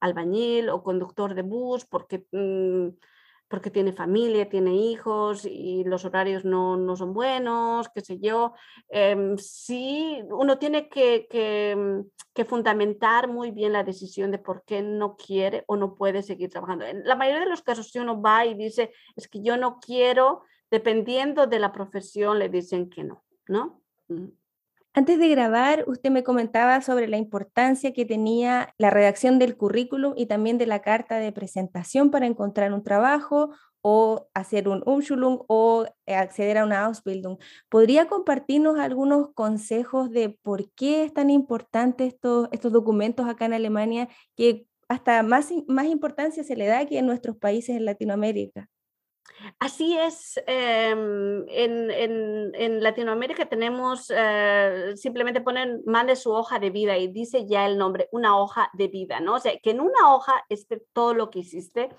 albañil 0.00 0.68
o 0.68 0.82
conductor 0.82 1.34
de 1.34 1.42
bus 1.42 1.84
porque... 1.84 2.26
Mm, 2.32 2.90
porque 3.48 3.70
tiene 3.70 3.92
familia, 3.92 4.48
tiene 4.48 4.74
hijos 4.74 5.44
y 5.44 5.84
los 5.84 6.04
horarios 6.04 6.44
no, 6.44 6.76
no 6.76 6.96
son 6.96 7.14
buenos, 7.14 7.88
qué 7.90 8.00
sé 8.00 8.18
yo. 8.18 8.54
Eh, 8.88 9.34
sí, 9.38 10.20
uno 10.30 10.58
tiene 10.58 10.88
que, 10.88 11.28
que, 11.30 11.76
mm, 11.76 12.10
que, 12.34 12.44
fundamentar 12.44 13.28
muy 13.28 13.52
bien 13.52 13.72
la 13.72 13.84
decisión 13.84 14.32
de 14.32 14.38
por 14.38 14.64
qué 14.64 14.82
no 14.82 15.16
quiere 15.16 15.64
o 15.68 15.76
no 15.76 15.94
puede 15.94 16.22
seguir 16.22 16.50
trabajando. 16.50 16.86
En 16.86 17.04
la 17.04 17.14
mayoría 17.14 17.44
de 17.44 17.50
los 17.50 17.62
casos, 17.62 17.90
si 17.90 18.00
uno 18.00 18.20
va 18.20 18.44
y 18.46 18.54
dice, 18.54 18.92
es 19.14 19.28
que 19.28 19.40
yo 19.42 19.56
no 19.56 19.78
quiero, 19.78 20.42
dependiendo 20.70 21.46
de 21.46 21.60
la 21.60 21.72
profesión, 21.72 22.40
le 22.40 22.48
dicen 22.48 22.90
que 22.90 23.04
no, 23.04 23.22
¿no? 23.46 23.80
Antes 24.98 25.18
de 25.18 25.28
grabar, 25.28 25.84
usted 25.88 26.10
me 26.10 26.24
comentaba 26.24 26.80
sobre 26.80 27.06
la 27.06 27.18
importancia 27.18 27.92
que 27.92 28.06
tenía 28.06 28.74
la 28.78 28.88
redacción 28.88 29.38
del 29.38 29.54
currículum 29.54 30.14
y 30.16 30.24
también 30.24 30.56
de 30.56 30.64
la 30.64 30.80
carta 30.80 31.18
de 31.18 31.32
presentación 31.32 32.10
para 32.10 32.24
encontrar 32.24 32.72
un 32.72 32.82
trabajo 32.82 33.50
o 33.82 34.26
hacer 34.32 34.68
un 34.70 34.82
Umschulung 34.86 35.40
o 35.48 35.84
eh, 36.06 36.14
acceder 36.14 36.56
a 36.56 36.64
una 36.64 36.86
Ausbildung. 36.86 37.36
¿Podría 37.68 38.08
compartirnos 38.08 38.78
algunos 38.78 39.34
consejos 39.34 40.10
de 40.10 40.30
por 40.30 40.72
qué 40.72 41.04
es 41.04 41.12
tan 41.12 41.28
importante 41.28 42.06
estos, 42.06 42.48
estos 42.50 42.72
documentos 42.72 43.28
acá 43.28 43.44
en 43.44 43.52
Alemania 43.52 44.08
que 44.34 44.66
hasta 44.88 45.22
más, 45.22 45.50
más 45.68 45.88
importancia 45.88 46.42
se 46.42 46.56
le 46.56 46.68
da 46.68 46.86
que 46.86 46.98
en 46.98 47.06
nuestros 47.06 47.36
países 47.36 47.76
en 47.76 47.84
Latinoamérica? 47.84 48.70
Así 49.58 49.96
es, 49.96 50.40
em, 50.46 51.44
en, 51.48 52.82
Latinoamérica 52.82 53.46
tenemos, 53.46 54.12
eh, 54.14 54.92
simplemente 54.96 55.40
ponen, 55.40 55.82
mande 55.86 56.16
su 56.16 56.30
hoja 56.32 56.58
de 56.58 56.70
vida 56.70 56.96
y 56.96 57.08
dice 57.08 57.46
ya 57.46 57.66
el 57.66 57.78
nombre, 57.78 58.08
una 58.12 58.38
hoja 58.38 58.70
de 58.72 58.88
vida, 58.88 59.20
¿no? 59.20 59.34
O 59.34 59.38
sea, 59.38 59.58
que 59.58 59.70
en 59.70 59.80
una 59.80 60.14
hoja 60.14 60.44
esté 60.48 60.82
todo 60.92 61.14
lo 61.14 61.30
que 61.30 61.40
hiciste 61.40 61.90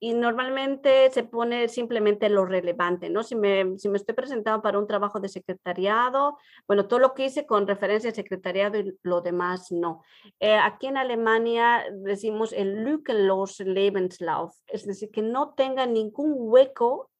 y 0.00 0.14
normalmente 0.14 1.10
se 1.10 1.22
pone 1.24 1.68
simplemente 1.68 2.28
lo 2.28 2.44
relevante, 2.44 3.08
¿no? 3.08 3.22
Si 3.22 3.36
me, 3.36 3.78
si 3.78 3.88
me 3.88 3.96
estoy 3.96 4.14
presentando 4.14 4.62
para 4.62 4.78
un 4.78 4.86
trabajo 4.86 5.20
de 5.20 5.28
secretariado, 5.28 6.36
bueno, 6.66 6.86
todo 6.86 6.98
lo 6.98 7.14
que 7.14 7.26
hice 7.26 7.46
con 7.46 7.66
referencia 7.66 8.10
al 8.10 8.16
secretariado 8.16 8.78
y 8.78 8.98
lo 9.02 9.20
demás 9.20 9.72
no. 9.72 10.02
Eh, 10.40 10.54
aquí 10.54 10.86
en 10.88 10.96
Alemania 10.96 11.84
decimos 12.04 12.52
el 12.52 12.84
lückenlos 12.84 13.60
Lebenslauf, 13.60 14.54
es 14.66 14.86
decir, 14.86 15.10
que 15.10 15.22
no 15.22 15.54
tenga 15.54 15.86
ningún 15.86 16.34
hueco 16.36 16.71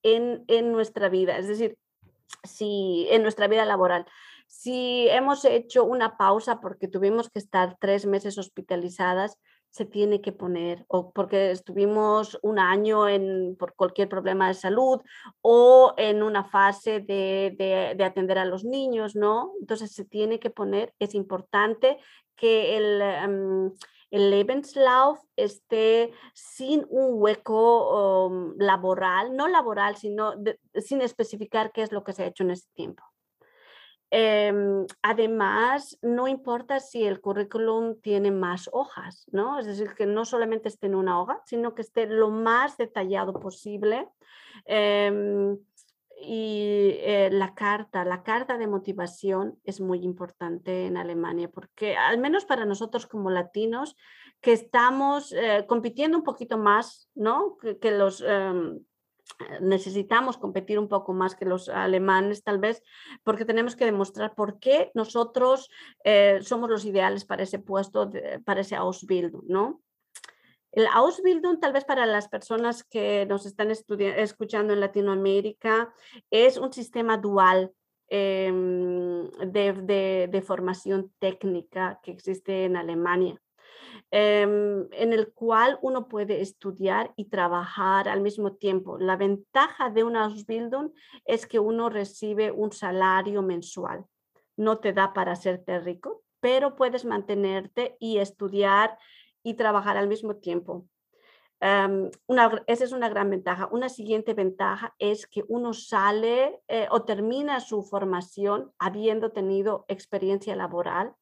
en, 0.02 0.72
nuestra 0.72 1.08
vida, 1.08 1.38
es 1.38 1.48
decir, 1.48 1.78
si 2.44 3.06
en 3.10 3.22
nuestra 3.22 3.48
vida 3.48 3.64
laboral. 3.64 4.06
Si 4.46 5.08
hemos 5.08 5.44
hecho 5.44 5.84
una 5.84 6.16
pausa 6.16 6.60
porque 6.60 6.88
tuvimos 6.88 7.30
que 7.30 7.38
estar 7.38 7.76
tres 7.80 8.06
meses 8.06 8.36
hospitalizadas, 8.38 9.38
se 9.70 9.86
tiene 9.86 10.20
que 10.20 10.32
poner, 10.32 10.84
o 10.88 11.12
porque 11.12 11.50
estuvimos 11.50 12.38
un 12.42 12.58
año 12.58 13.08
en, 13.08 13.56
por 13.56 13.74
cualquier 13.74 14.06
problema 14.06 14.48
de 14.48 14.54
salud 14.54 15.00
o 15.40 15.94
en 15.96 16.22
una 16.22 16.44
fase 16.44 17.00
de, 17.00 17.54
de, 17.96 18.04
atender 18.04 18.36
a 18.36 18.44
los 18.44 18.64
niños, 18.64 19.16
¿no? 19.16 19.52
Entonces 19.60 19.92
se 19.94 20.04
tiene 20.04 20.38
que 20.38 20.50
poner, 20.50 20.92
es 20.98 21.14
importante 21.14 21.98
que 22.36 22.76
el, 22.76 23.00
em, 23.00 23.72
el 24.12 24.30
Lebenslauf 24.30 25.18
esté 25.36 26.12
sin 26.34 26.86
un 26.90 27.14
hueco 27.14 28.26
um, 28.26 28.54
laboral, 28.58 29.34
no 29.34 29.48
laboral, 29.48 29.96
sino 29.96 30.34
sin 30.76 31.00
especificar 31.00 31.72
qué 31.72 31.82
es 31.82 31.92
lo 31.92 32.04
que 32.04 32.12
se 32.12 32.22
ha 32.22 32.26
hecho 32.26 32.44
en 32.44 32.50
ese 32.50 32.68
tiempo. 32.74 33.02
Em, 34.10 34.86
además, 35.00 35.98
no 36.02 36.28
importa 36.28 36.80
si 36.80 37.02
el 37.02 37.22
currículum 37.22 37.98
tiene 38.02 38.30
más 38.30 38.68
hojas, 38.70 39.24
¿no? 39.32 39.58
Es 39.58 39.64
decir, 39.64 39.94
que 39.94 40.04
no 40.04 40.26
solamente 40.26 40.68
esté 40.68 40.88
en 40.88 40.96
una 40.96 41.18
hoja, 41.18 41.40
sino 41.46 41.74
que 41.74 41.80
esté 41.80 42.06
lo 42.06 42.28
más 42.28 42.76
detallado 42.76 43.32
posible. 43.32 44.06
Em, 44.66 45.56
y 46.24 46.98
eh, 47.00 47.30
la 47.32 47.54
carta, 47.54 48.04
la 48.04 48.22
carta 48.22 48.56
de 48.56 48.66
motivación 48.66 49.58
es 49.64 49.80
muy 49.80 50.04
importante 50.04 50.86
en 50.86 50.96
Alemania 50.96 51.50
porque 51.50 51.96
al 51.96 52.18
menos 52.18 52.44
para 52.44 52.64
nosotros 52.64 53.06
como 53.06 53.30
latinos 53.30 53.96
que 54.40 54.52
estamos 54.52 55.32
eh, 55.32 55.64
compitiendo 55.66 56.16
un 56.16 56.24
poquito 56.24 56.58
más, 56.58 57.10
¿no? 57.14 57.56
Que, 57.80 57.90
los 57.90 58.22
em, 58.26 58.80
necesitamos 59.60 60.36
competir 60.38 60.78
un 60.78 60.88
poco 60.88 61.12
más 61.12 61.34
que 61.34 61.44
los 61.44 61.68
alemanes 61.68 62.44
tal 62.44 62.58
vez 62.58 62.82
porque 63.24 63.44
tenemos 63.44 63.74
que 63.74 63.84
demostrar 63.84 64.34
por 64.34 64.60
qué 64.60 64.90
nosotros 64.94 65.70
eh, 66.04 66.38
somos 66.42 66.70
los 66.70 66.84
ideales 66.84 67.24
para 67.24 67.42
ese 67.42 67.58
puesto, 67.58 68.10
para 68.44 68.60
ese 68.60 68.76
Ausbildung, 68.76 69.44
¿no? 69.48 69.80
El 70.72 70.86
Ausbildung, 70.86 71.60
tal 71.60 71.74
vez 71.74 71.84
para 71.84 72.06
las 72.06 72.28
personas 72.28 72.82
que 72.82 73.26
nos 73.26 73.44
están 73.44 73.70
escuchando 73.70 74.72
en 74.72 74.80
Latinoamérica, 74.80 75.92
es 76.30 76.56
un 76.56 76.72
sistema 76.72 77.18
dual 77.18 77.72
em, 78.08 79.30
de, 79.30 80.44
formación 80.46 81.12
técnica 81.18 82.00
que 82.02 82.10
existe 82.10 82.64
en 82.64 82.76
Alemania, 82.76 83.38
em, 84.10 84.88
en 84.92 85.12
el 85.12 85.32
cual 85.34 85.78
uno 85.82 86.08
puede 86.08 86.40
estudiar 86.40 87.12
y 87.16 87.26
trabajar 87.26 88.08
al 88.08 88.22
mismo 88.22 88.54
tiempo. 88.54 88.98
La 88.98 89.16
ventaja 89.16 89.90
de 89.90 90.04
un 90.04 90.16
Ausbildung 90.16 90.92
es 91.26 91.46
que 91.46 91.58
uno 91.58 91.90
recibe 91.90 92.50
un 92.50 92.72
salario 92.72 93.42
mensual. 93.42 94.06
No 94.56 94.78
te 94.78 94.94
da 94.94 95.12
para 95.12 95.32
hacerte 95.32 95.80
rico, 95.80 96.22
pero 96.40 96.76
puedes 96.76 97.04
mantenerte 97.04 97.96
y 98.00 98.18
estudiar 98.18 98.98
y 99.42 99.54
trabajar 99.54 99.96
al 99.96 100.08
mismo 100.08 100.36
tiempo. 100.36 100.86
una, 102.26 102.64
esa 102.66 102.84
es 102.84 102.92
una 102.92 103.08
gran 103.08 103.30
ventaja. 103.30 103.68
Una 103.70 103.88
siguiente 103.88 104.34
ventaja 104.34 104.94
es 104.98 105.26
que 105.26 105.44
uno 105.48 105.72
sale 105.72 106.60
eh, 106.68 106.88
o 106.90 107.04
termina 107.04 107.60
su 107.60 107.82
formación 107.82 108.72
habiendo 108.78 109.30
tenido 109.30 109.84
experiencia 109.88 110.56
laboral, 110.56 111.14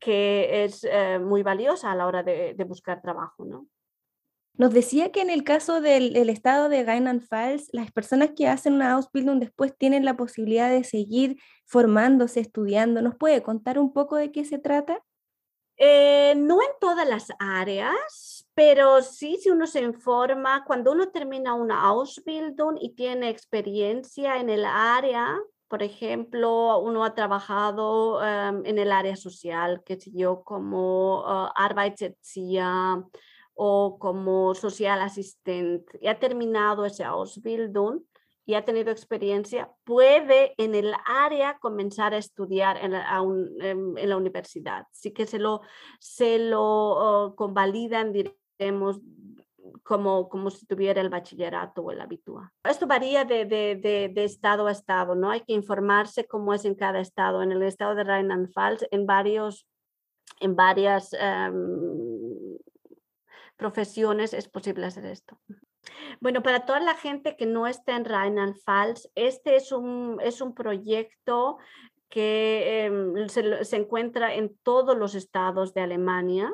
que 0.00 0.64
es 0.64 0.84
eh, 0.90 1.20
muy 1.20 1.42
valiosa 1.44 1.92
a 1.92 1.94
la 1.94 2.06
hora 2.06 2.22
de, 2.24 2.56
buscar 2.66 3.00
trabajo, 3.00 3.44
¿no? 3.44 3.66
Nos 4.54 4.74
decía 4.74 5.12
que 5.12 5.22
en 5.22 5.30
el 5.30 5.44
caso 5.44 5.80
del, 5.80 6.28
estado 6.28 6.68
de 6.68 6.84
Rheinland-Pfalz, 6.84 7.68
las 7.72 7.90
personas 7.90 8.32
que 8.36 8.48
hacen 8.48 8.74
una 8.74 8.92
Ausbildung 8.92 9.38
después 9.38 9.74
tienen 9.78 10.04
la 10.04 10.16
posibilidad 10.16 10.70
de 10.70 10.84
seguir 10.84 11.40
formándose, 11.64 12.40
estudiando. 12.40 13.00
¿Nos 13.00 13.16
puede 13.16 13.42
contar 13.42 13.78
un 13.78 13.94
poco 13.94 14.16
de 14.16 14.30
qué 14.30 14.44
se 14.44 14.58
trata? 14.58 15.02
Eh, 15.76 16.34
no 16.36 16.60
en 16.62 16.68
todas 16.80 17.08
las 17.08 17.28
áreas, 17.38 18.46
pero 18.54 19.02
sí 19.02 19.38
si 19.40 19.50
uno 19.50 19.66
se 19.66 19.80
informa, 19.80 20.64
cuando 20.64 20.92
uno 20.92 21.08
termina 21.08 21.54
una 21.54 21.82
Ausbildung 21.82 22.76
y 22.80 22.94
tiene 22.94 23.30
experiencia 23.30 24.38
en 24.38 24.50
el 24.50 24.64
área, 24.64 25.38
por 25.72 25.82
ejemplo, 25.82 26.80
uno 26.80 27.02
ha 27.02 27.14
trabajado 27.14 28.22
em, 28.22 28.62
en 28.66 28.78
el 28.78 28.92
área 28.92 29.16
social, 29.16 29.82
que 29.84 29.98
yo, 30.12 30.42
como 30.44 31.20
uh, 31.20 31.48
o 33.54 33.98
como 33.98 34.54
social 34.54 35.00
assistant, 35.00 35.82
y 36.00 36.08
ha 36.08 36.18
terminado 36.18 36.84
ese 36.84 37.04
Ausbildung, 37.04 38.02
y 38.44 38.54
ha 38.54 38.64
tenido 38.64 38.90
experiencia, 38.90 39.70
puede 39.84 40.54
en 40.58 40.74
el 40.74 40.94
área 41.04 41.58
comenzar 41.58 42.12
a 42.12 42.18
estudiar 42.18 42.76
en 42.78 42.92
la, 42.92 43.22
la 44.08 44.16
universidad. 44.16 44.86
Sí 44.92 45.12
que 45.12 45.26
se 45.26 45.38
lo, 45.38 45.60
se 46.00 46.38
lo 46.38 46.62
oh, 46.62 47.36
convalidan, 47.36 48.12
diremos, 48.12 49.00
como, 49.82 50.28
como 50.28 50.50
si 50.50 50.66
tuviera 50.66 51.00
el 51.00 51.08
bachillerato 51.08 51.82
o 51.82 51.90
el 51.92 52.00
habitual. 52.00 52.48
Esto 52.64 52.86
varía 52.86 53.24
de, 53.24 53.44
de, 53.44 54.10
de, 54.12 54.24
estado 54.24 54.66
a 54.66 54.72
estado, 54.72 55.14
¿no? 55.14 55.30
Hay 55.30 55.42
que 55.42 55.52
informarse 55.52 56.26
cómo 56.26 56.52
es 56.52 56.64
en 56.64 56.74
cada 56.74 57.00
estado. 57.00 57.42
En 57.42 57.52
el 57.52 57.62
estado 57.62 57.94
de 57.94 58.04
Rheinland-Pfalz, 58.04 58.86
en, 58.90 59.06
en 60.40 60.56
varias 60.56 61.12
em, 61.12 62.58
profesiones 63.56 64.34
es 64.34 64.48
posible 64.48 64.86
hacer 64.86 65.06
esto. 65.06 65.38
Bueno, 66.20 66.42
para 66.42 66.64
toda 66.64 66.80
la 66.80 66.94
gente 66.94 67.36
que 67.36 67.46
no 67.46 67.66
está 67.66 67.96
en 67.96 68.04
Rheinland-Pfalz, 68.04 69.10
este 69.14 69.56
es 69.56 69.72
un, 69.72 70.18
es 70.22 70.40
un 70.40 70.54
proyecto 70.54 71.58
que 72.08 72.84
em, 72.84 73.28
se, 73.28 73.76
encuentra 73.76 74.34
en 74.34 74.56
todos 74.62 74.96
los 74.96 75.14
estados 75.14 75.72
de 75.74 75.80
Alemania. 75.80 76.52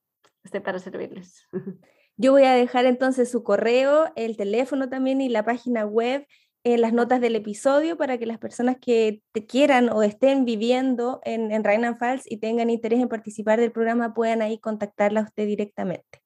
estoy 0.45 0.61
para 0.61 0.79
servirles. 0.79 1.47
Yo 2.19 2.33
voy 2.33 2.45
a 2.45 2.55
dejar 2.55 2.87
entonces 2.87 3.31
su 3.31 3.43
correo, 3.43 4.11
el 4.17 4.39
teléfono 4.39 4.89
también 4.89 5.21
y 5.21 5.29
la 5.29 5.45
página 5.45 5.85
web 5.85 6.27
en 6.75 6.81
las 6.81 6.93
notas 6.93 7.21
del 7.21 7.37
episodio 7.37 7.97
para 7.97 8.19
que 8.19 8.27
las 8.27 8.39
personas 8.39 8.77
que 8.81 9.23
te 9.33 9.47
quieran 9.47 9.89
o 9.89 10.03
estén 10.03 10.45
viviendo 10.45 11.21
en, 11.25 11.53
en 11.53 11.63
Rheinland-Pfalz 11.63 12.25
y 12.27 12.39
tengan 12.39 12.71
interés 12.71 13.01
en 13.01 13.09
participar 13.09 13.61
del 13.61 13.71
programa 13.71 14.15
puedan 14.15 14.43
ahí 14.43 14.59
contactarla 14.59 15.21
a 15.21 15.25
usted 15.25 15.47
directamente. 15.47 16.26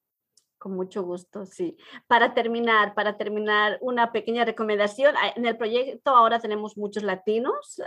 Con 0.61 0.73
mucho 0.73 1.03
gusto, 1.05 1.47
sí. 1.47 1.79
Para 2.07 2.35
terminar, 2.35 2.95
para 2.95 3.17
terminar, 3.17 3.79
una 3.81 4.13
pequeña 4.13 4.45
recomendación. 4.45 5.15
Ah, 5.17 5.33
en 5.35 5.47
el 5.47 5.57
proyecto 5.57 6.11
ahora 6.11 6.39
tenemos 6.39 6.77
muchos 6.77 7.03
latinos 7.03 7.81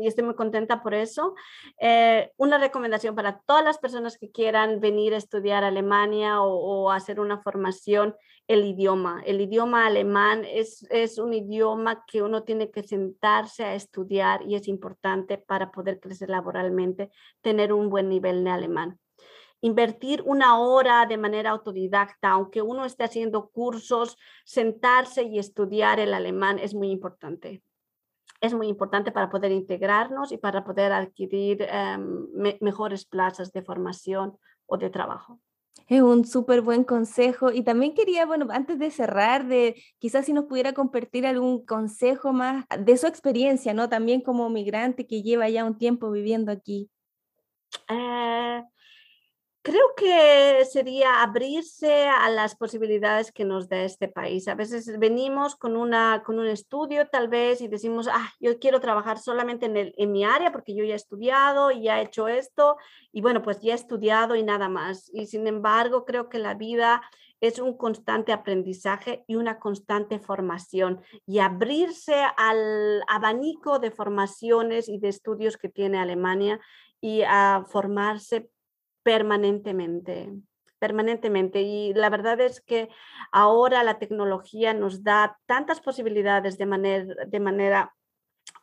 y 0.00 0.08
estoy 0.08 0.24
muy 0.24 0.34
contenta 0.34 0.82
por 0.82 0.92
eso. 0.92 1.36
Eh, 1.78 2.32
una 2.36 2.58
recomendación 2.58 3.14
para 3.14 3.38
todas 3.46 3.62
las 3.62 3.78
personas 3.78 4.18
que 4.18 4.28
quieran 4.32 4.80
venir 4.80 5.14
a 5.14 5.18
estudiar 5.18 5.62
Alemania 5.62 6.42
o, 6.42 6.90
hacer 6.90 7.20
una 7.20 7.40
formación, 7.42 8.16
el 8.48 8.64
idioma. 8.64 9.22
El 9.24 9.40
idioma 9.40 9.86
alemán 9.86 10.44
es, 10.44 10.84
es 10.90 11.16
un 11.18 11.32
idioma 11.32 12.04
que 12.08 12.22
uno 12.22 12.42
tiene 12.42 12.72
que 12.72 12.82
sentarse 12.82 13.62
a 13.62 13.76
estudiar 13.76 14.42
y 14.42 14.56
es 14.56 14.66
importante 14.66 15.38
para 15.38 15.70
poder 15.70 16.00
crecer 16.00 16.28
laboralmente, 16.28 17.12
tener 17.40 17.72
un 17.72 17.88
buen 17.88 18.08
nivel 18.08 18.42
de 18.42 18.50
alemán 18.50 18.99
invertir 19.60 20.22
una 20.24 20.58
hora 20.58 21.06
de 21.06 21.16
manera 21.16 21.50
autodidacta, 21.50 22.30
aunque 22.30 22.62
uno 22.62 22.84
esté 22.84 23.04
haciendo 23.04 23.50
cursos, 23.50 24.16
sentarse 24.44 25.22
y 25.24 25.38
estudiar 25.38 26.00
el 26.00 26.14
alemán 26.14 26.58
es 26.58 26.74
muy 26.74 26.90
importante. 26.90 27.62
Es 28.40 28.54
muy 28.54 28.68
importante 28.68 29.12
para 29.12 29.28
poder 29.28 29.52
integrarnos 29.52 30.32
y 30.32 30.38
para 30.38 30.64
poder 30.64 30.92
adquirir 30.92 31.62
em, 31.62 32.26
mejores 32.60 33.04
plazas 33.04 33.52
de 33.52 33.62
formación 33.62 34.38
o 34.66 34.78
de 34.78 34.88
trabajo. 34.88 35.40
Es 35.88 36.02
un 36.02 36.24
súper 36.24 36.62
buen 36.62 36.84
consejo. 36.84 37.50
Y 37.50 37.62
también 37.62 37.94
quería, 37.94 38.24
bueno, 38.24 38.46
antes 38.50 38.78
de 38.78 38.90
cerrar, 38.90 39.46
de 39.46 39.82
quizás 39.98 40.24
si 40.24 40.32
nos 40.32 40.44
pudiera 40.44 40.72
compartir 40.72 41.26
algún 41.26 41.64
consejo 41.66 42.32
más 42.32 42.64
de 42.78 42.96
su 42.96 43.06
experiencia, 43.06 43.74
¿no? 43.74 43.88
También 43.88 44.20
como 44.20 44.48
migrante 44.48 45.06
que 45.06 45.22
lleva 45.22 45.48
ya 45.48 45.64
un 45.64 45.76
tiempo 45.76 46.10
viviendo 46.10 46.52
aquí. 46.52 46.88
Eh, 47.88 48.62
Creo 49.62 49.94
que 49.94 50.64
sería 50.64 51.22
abrirse 51.22 52.08
a 52.08 52.30
las 52.30 52.56
posibilidades 52.56 53.30
que 53.30 53.44
nos 53.44 53.68
da 53.68 53.82
este 53.82 54.08
país. 54.08 54.48
A 54.48 54.54
veces 54.54 54.98
venimos 54.98 55.54
con, 55.54 55.76
una, 55.76 56.22
con 56.24 56.38
un 56.38 56.46
estudio 56.46 57.08
tal 57.08 57.28
vez 57.28 57.60
y 57.60 57.68
decimos, 57.68 58.08
ah, 58.10 58.32
yo 58.40 58.58
quiero 58.58 58.80
trabajar 58.80 59.18
solamente 59.18 59.66
en, 59.66 59.76
el, 59.76 59.94
en 59.98 60.12
mi 60.12 60.24
área 60.24 60.50
porque 60.50 60.74
yo 60.74 60.82
ya 60.84 60.94
he 60.94 60.96
estudiado 60.96 61.70
y 61.70 61.82
ya 61.82 62.00
he 62.00 62.04
hecho 62.04 62.26
esto 62.26 62.78
y 63.12 63.20
bueno, 63.20 63.42
pues 63.42 63.60
ya 63.60 63.72
he 63.72 63.74
estudiado 63.74 64.34
y 64.34 64.42
nada 64.42 64.70
más. 64.70 65.10
Y 65.12 65.26
sin 65.26 65.46
embargo, 65.46 66.06
creo 66.06 66.30
que 66.30 66.38
la 66.38 66.54
vida 66.54 67.02
es 67.42 67.58
un 67.58 67.76
constante 67.76 68.32
aprendizaje 68.32 69.24
y 69.26 69.34
una 69.34 69.58
constante 69.58 70.20
formación 70.20 71.02
y 71.26 71.40
abrirse 71.40 72.14
al 72.38 73.02
abanico 73.08 73.78
de 73.78 73.90
formaciones 73.90 74.88
y 74.88 74.98
de 74.98 75.08
estudios 75.08 75.58
que 75.58 75.68
tiene 75.68 75.98
Alemania 75.98 76.60
y 76.98 77.22
a 77.22 77.64
formarse 77.68 78.48
permanentemente, 79.10 80.30
permanentemente. 80.78 81.62
Y 81.62 81.92
la 81.94 82.10
verdad 82.10 82.40
es 82.40 82.60
que 82.60 82.88
ahora 83.32 83.82
la 83.82 83.98
tecnología 83.98 84.72
nos 84.72 85.02
da 85.02 85.36
tantas 85.46 85.80
posibilidades 85.80 86.58
de 86.58 86.66
manera, 86.66 87.14
de 87.26 87.40
manera 87.40 87.96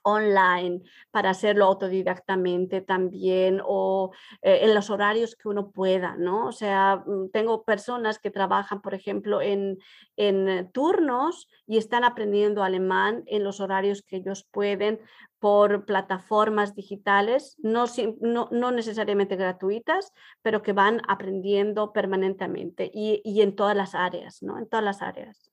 online 0.08 0.82
para 1.12 1.32
hacerlo 1.32 1.66
autodidactamente 1.66 2.82
también 2.82 3.62
o 3.64 4.12
eh, 4.42 4.60
en 4.62 4.74
los 4.74 4.90
horarios 4.90 5.36
que 5.36 5.50
uno 5.50 5.72
pueda, 5.72 6.16
¿no? 6.18 6.48
O 6.48 6.52
sea, 6.52 7.04
mm, 7.06 7.30
tengo 7.32 7.64
personas 7.64 8.18
que 8.18 8.32
trabajan, 8.32 8.82
por 8.82 8.94
ejemplo, 8.94 9.42
en, 9.42 9.80
en 10.16 10.72
turnos 10.72 11.50
y 11.66 11.78
están 11.78 12.06
aprendiendo 12.06 12.64
alemán 12.64 13.24
en 13.28 13.44
los 13.44 13.60
horarios 13.60 14.02
que 14.02 14.18
ellos 14.18 14.48
pueden 14.50 15.02
por 15.40 15.86
plataformas 15.86 16.74
digitales, 16.74 17.58
no, 17.60 17.86
no, 18.22 18.72
necesariamente 18.72 19.36
gratuitas, 19.36 20.12
pero 20.42 20.62
que 20.64 20.74
van 20.74 21.02
aprendiendo 21.08 21.94
permanentemente 21.94 22.90
y, 22.92 23.22
y, 23.24 23.42
en 23.42 23.56
todas 23.56 23.76
las 23.76 23.94
áreas, 23.94 24.42
¿no? 24.42 24.58
En 24.58 24.68
todas 24.68 24.84
las 24.84 25.02
áreas. 25.02 25.52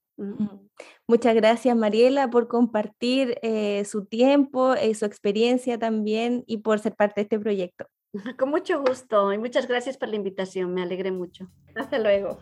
Muchas 1.09 1.35
gracias, 1.35 1.77
Mariela, 1.77 2.31
por 2.31 2.48
compartir 2.48 3.38
eh, 3.42 3.85
su 3.85 4.05
tiempo, 4.07 4.74
y 4.74 4.90
eh, 4.90 4.94
su 4.94 5.05
experiencia 5.05 5.79
también 5.79 6.44
y 6.46 6.59
por 6.59 6.79
ser 6.79 6.94
parte 6.94 7.20
de 7.20 7.22
este 7.22 7.38
proyecto. 7.38 7.87
Con 8.38 8.50
mucho 8.50 8.81
gusto 8.81 9.33
y 9.33 9.38
muchas 9.38 9.66
gracias 9.66 9.96
por 9.96 10.09
la 10.09 10.16
invitación, 10.16 10.72
me 10.72 10.83
alegré 10.83 11.11
mucho. 11.11 11.50
Hasta 11.74 11.98
luego. 11.98 12.38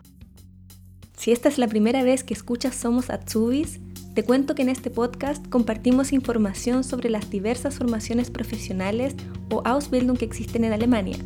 Si 1.17 1.31
esta 1.31 1.49
es 1.49 1.59
la 1.59 1.69
primera 1.69 2.03
vez 2.03 2.25
que 2.25 2.35
escuchas 2.35 2.75
Somos 2.75 3.09
Atsubis, 3.09 3.81
te 4.15 4.25
cuento 4.25 4.55
que 4.55 4.63
en 4.63 4.69
este 4.69 4.91
podcast 4.91 5.47
compartimos 5.49 6.13
información 6.13 6.85
sobre 6.85 7.09
las 7.09 7.31
diversas 7.31 7.79
formaciones 7.79 8.31
profesionales 8.31 9.15
o 9.51 9.63
Ausbildung 9.65 10.19
que 10.19 10.25
existen 10.25 10.65
en 10.65 10.73
Alemania, 10.73 11.17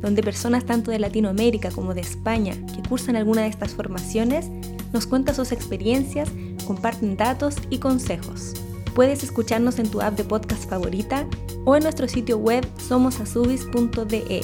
donde 0.00 0.22
personas 0.22 0.64
tanto 0.64 0.90
de 0.90 0.98
Latinoamérica 0.98 1.70
como 1.70 1.92
de 1.92 2.00
España 2.00 2.54
que 2.74 2.88
cursan 2.88 3.16
alguna 3.16 3.42
de 3.42 3.48
estas 3.48 3.74
formaciones 3.74 4.50
nos 4.92 5.06
cuentan 5.06 5.34
sus 5.34 5.52
experiencias 5.52 6.30
comparten 6.70 7.16
datos 7.16 7.56
y 7.68 7.78
consejos. 7.78 8.54
Puedes 8.94 9.24
escucharnos 9.24 9.78
en 9.78 9.90
tu 9.90 10.00
app 10.00 10.16
de 10.16 10.22
podcast 10.24 10.68
favorita 10.68 11.26
o 11.64 11.74
en 11.74 11.82
nuestro 11.82 12.06
sitio 12.06 12.38
web 12.38 12.64
somosasubis.de. 12.78 14.42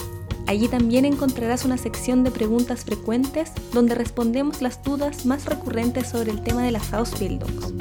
Allí 0.49 0.69
también 0.69 1.05
encontrarás 1.05 1.65
una 1.65 1.77
sección 1.77 2.25
de 2.25 2.31
preguntas 2.31 2.85
frecuentes 2.85 3.53
donde 3.73 3.95
respondemos 3.95 4.63
las 4.63 4.83
dudas 4.83 5.27
más 5.27 5.45
recurrentes 5.45 6.09
sobre 6.09 6.33
el 6.33 6.43
tema 6.43 6.65
de 6.65 6.73
las 6.73 6.93
Ausbildung. 6.93 7.81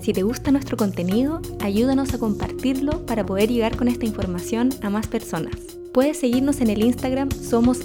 Si 0.00 0.12
te 0.12 0.22
gusta 0.22 0.50
nuestro 0.50 0.76
contenido, 0.76 1.40
ayúdanos 1.60 2.12
a 2.12 2.18
compartirlo 2.18 3.06
para 3.06 3.24
poder 3.24 3.50
llegar 3.50 3.76
con 3.76 3.88
esta 3.88 4.04
información 4.04 4.70
a 4.82 4.90
más 4.90 5.06
personas. 5.06 5.73
Puedes 5.94 6.16
seguirnos 6.16 6.60
en 6.60 6.70
el 6.70 6.82
Instagram 6.82 7.30
Somos 7.30 7.82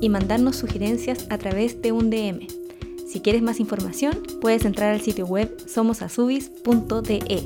y 0.00 0.08
mandarnos 0.08 0.56
sugerencias 0.56 1.26
a 1.28 1.36
través 1.36 1.82
de 1.82 1.92
un 1.92 2.08
DM. 2.08 2.46
Si 3.06 3.20
quieres 3.20 3.42
más 3.42 3.60
información, 3.60 4.22
puedes 4.40 4.64
entrar 4.64 4.94
al 4.94 5.02
sitio 5.02 5.26
web 5.26 5.54
somosasubis.de. 5.66 7.42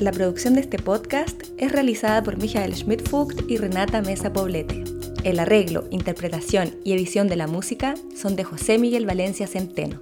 La 0.00 0.12
producción 0.12 0.54
de 0.54 0.60
este 0.60 0.78
podcast 0.78 1.42
es 1.56 1.72
realizada 1.72 2.22
por 2.22 2.38
Michael 2.38 2.72
Schmidt-Fugt 2.72 3.50
y 3.50 3.56
Renata 3.56 4.00
Mesa 4.00 4.32
Poblete. 4.32 4.84
El 5.24 5.40
arreglo, 5.40 5.88
interpretación 5.90 6.76
y 6.84 6.92
edición 6.92 7.26
de 7.26 7.34
la 7.34 7.48
música 7.48 7.96
son 8.14 8.36
de 8.36 8.44
José 8.44 8.78
Miguel 8.78 9.06
Valencia 9.06 9.48
Centeno. 9.48 9.98